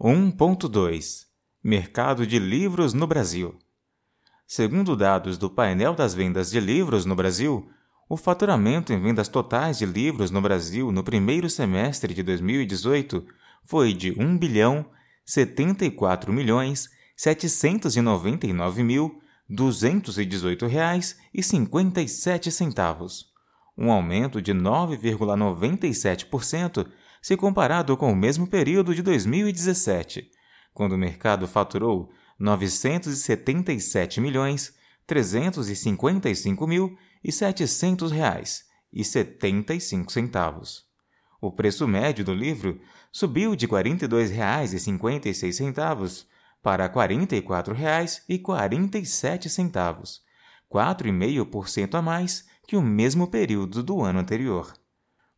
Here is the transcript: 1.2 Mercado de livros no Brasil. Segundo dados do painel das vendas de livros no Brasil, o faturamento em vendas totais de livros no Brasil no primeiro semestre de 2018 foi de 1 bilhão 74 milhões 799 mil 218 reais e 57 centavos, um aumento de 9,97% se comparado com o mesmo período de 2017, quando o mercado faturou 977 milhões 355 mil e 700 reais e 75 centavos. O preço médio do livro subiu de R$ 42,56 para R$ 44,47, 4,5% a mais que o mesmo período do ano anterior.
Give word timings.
1.2 0.00 1.26
Mercado 1.60 2.24
de 2.24 2.38
livros 2.38 2.94
no 2.94 3.04
Brasil. 3.04 3.56
Segundo 4.46 4.94
dados 4.96 5.36
do 5.36 5.50
painel 5.50 5.92
das 5.92 6.14
vendas 6.14 6.52
de 6.52 6.60
livros 6.60 7.04
no 7.04 7.16
Brasil, 7.16 7.68
o 8.08 8.16
faturamento 8.16 8.92
em 8.92 9.00
vendas 9.02 9.26
totais 9.26 9.78
de 9.78 9.86
livros 9.86 10.30
no 10.30 10.40
Brasil 10.40 10.92
no 10.92 11.02
primeiro 11.02 11.50
semestre 11.50 12.14
de 12.14 12.22
2018 12.22 13.26
foi 13.64 13.92
de 13.92 14.12
1 14.12 14.38
bilhão 14.38 14.86
74 15.26 16.32
milhões 16.32 16.88
799 17.16 18.84
mil 18.84 19.20
218 19.50 20.64
reais 20.66 21.18
e 21.34 21.42
57 21.42 22.52
centavos, 22.52 23.26
um 23.76 23.90
aumento 23.90 24.40
de 24.40 24.52
9,97% 24.54 26.86
se 27.20 27.36
comparado 27.36 27.96
com 27.96 28.12
o 28.12 28.16
mesmo 28.16 28.46
período 28.46 28.94
de 28.94 29.02
2017, 29.02 30.30
quando 30.72 30.92
o 30.92 30.98
mercado 30.98 31.46
faturou 31.48 32.10
977 32.38 34.20
milhões 34.20 34.72
355 35.06 36.66
mil 36.66 36.96
e 37.24 37.32
700 37.32 38.12
reais 38.12 38.64
e 38.92 39.02
75 39.04 40.12
centavos. 40.12 40.84
O 41.40 41.50
preço 41.50 41.86
médio 41.88 42.22
do 42.24 42.34
livro 42.34 42.80
subiu 43.12 43.54
de 43.56 43.64
R$ 43.66 43.72
42,56 43.72 46.26
para 46.62 46.84
R$ 46.86 46.90
44,47, 46.90 48.42
4,5% 50.70 51.94
a 51.94 52.02
mais 52.02 52.46
que 52.66 52.76
o 52.76 52.82
mesmo 52.82 53.26
período 53.28 53.82
do 53.82 54.02
ano 54.02 54.18
anterior. 54.18 54.74